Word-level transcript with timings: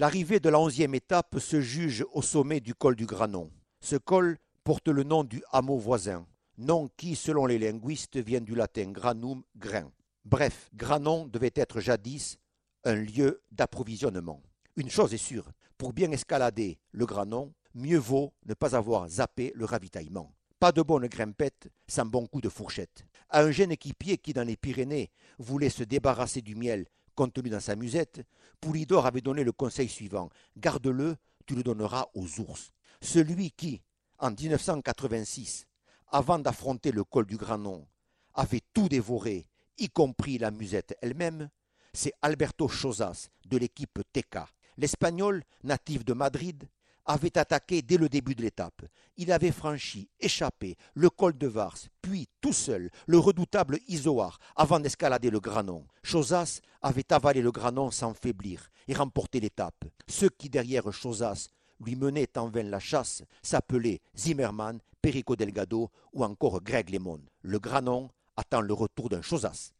L'arrivée 0.00 0.40
de 0.40 0.48
la 0.48 0.58
onzième 0.58 0.94
étape 0.94 1.38
se 1.38 1.60
juge 1.60 2.06
au 2.14 2.22
sommet 2.22 2.60
du 2.60 2.74
col 2.74 2.96
du 2.96 3.04
Granon. 3.04 3.50
Ce 3.82 3.96
col 3.96 4.38
porte 4.64 4.88
le 4.88 5.02
nom 5.02 5.24
du 5.24 5.42
hameau 5.52 5.76
voisin, 5.76 6.26
nom 6.56 6.88
qui, 6.96 7.14
selon 7.14 7.44
les 7.44 7.58
linguistes, 7.58 8.16
vient 8.16 8.40
du 8.40 8.54
latin 8.54 8.92
granum, 8.92 9.42
grain. 9.56 9.92
Bref, 10.24 10.70
Granon 10.72 11.26
devait 11.26 11.52
être 11.54 11.80
jadis 11.80 12.38
un 12.84 12.94
lieu 12.94 13.42
d'approvisionnement. 13.52 14.40
Une 14.74 14.88
chose 14.88 15.12
est 15.12 15.18
sûre, 15.18 15.50
pour 15.76 15.92
bien 15.92 16.10
escalader 16.12 16.78
le 16.92 17.04
Granon, 17.04 17.52
mieux 17.74 17.98
vaut 17.98 18.32
ne 18.46 18.54
pas 18.54 18.74
avoir 18.74 19.06
zappé 19.06 19.52
le 19.54 19.66
ravitaillement. 19.66 20.32
Pas 20.58 20.72
de 20.72 20.80
bonne 20.80 21.08
grimpette 21.08 21.68
sans 21.86 22.06
bon 22.06 22.26
coup 22.26 22.40
de 22.40 22.48
fourchette. 22.48 23.04
À 23.28 23.42
un 23.42 23.50
jeune 23.50 23.72
équipier 23.72 24.16
qui, 24.16 24.32
dans 24.32 24.46
les 24.46 24.56
Pyrénées, 24.56 25.10
voulait 25.38 25.68
se 25.68 25.84
débarrasser 25.84 26.40
du 26.40 26.54
miel 26.54 26.86
contenu 27.20 27.50
dans 27.50 27.60
sa 27.60 27.76
musette, 27.76 28.22
Poulidor 28.62 29.04
avait 29.04 29.20
donné 29.20 29.44
le 29.44 29.52
conseil 29.52 29.90
suivant 29.90 30.30
Garde-le, 30.56 31.16
tu 31.44 31.54
le 31.54 31.62
donneras 31.62 32.06
aux 32.14 32.40
ours. 32.40 32.72
Celui 33.02 33.50
qui, 33.50 33.82
en 34.18 34.30
1986, 34.30 35.66
avant 36.08 36.38
d'affronter 36.38 36.92
le 36.92 37.04
col 37.04 37.26
du 37.26 37.36
Granon, 37.36 37.86
avait 38.32 38.62
tout 38.72 38.88
dévoré, 38.88 39.50
y 39.76 39.90
compris 39.90 40.38
la 40.38 40.50
musette 40.50 40.96
elle-même, 41.02 41.50
c'est 41.92 42.14
Alberto 42.22 42.68
Chozas 42.68 43.28
de 43.44 43.58
l'équipe 43.58 44.00
TK. 44.14 44.38
L'Espagnol, 44.78 45.44
natif 45.62 46.06
de 46.06 46.14
Madrid, 46.14 46.70
avait 47.04 47.36
attaqué 47.38 47.82
dès 47.82 47.96
le 47.96 48.08
début 48.08 48.34
de 48.34 48.42
l'étape. 48.42 48.82
Il 49.16 49.32
avait 49.32 49.52
franchi, 49.52 50.08
échappé, 50.20 50.76
le 50.94 51.10
col 51.10 51.36
de 51.36 51.46
Vars, 51.46 51.76
puis 52.00 52.28
tout 52.40 52.52
seul, 52.52 52.90
le 53.06 53.18
redoutable 53.18 53.78
Isoar, 53.88 54.38
avant 54.56 54.80
d'escalader 54.80 55.30
le 55.30 55.40
Granon. 55.40 55.86
Chozas 56.02 56.60
avait 56.82 57.12
avalé 57.12 57.42
le 57.42 57.52
Granon 57.52 57.90
sans 57.90 58.14
faiblir 58.14 58.70
et 58.88 58.94
remporté 58.94 59.40
l'étape. 59.40 59.84
Ceux 60.08 60.30
qui, 60.30 60.48
derrière 60.48 60.92
Chozas, 60.92 61.48
lui 61.84 61.96
menaient 61.96 62.36
en 62.36 62.48
vain 62.48 62.62
la 62.62 62.78
chasse 62.78 63.22
s'appelaient 63.42 64.00
Zimmermann, 64.16 64.80
Perico 65.02 65.34
Delgado 65.36 65.90
ou 66.12 66.24
encore 66.24 66.60
Greg 66.62 66.90
Lemon. 66.90 67.20
Le 67.42 67.58
Granon 67.58 68.10
attend 68.36 68.60
le 68.60 68.74
retour 68.74 69.08
d'un 69.08 69.22
Chozas. 69.22 69.72